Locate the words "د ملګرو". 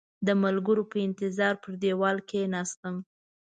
0.27-0.83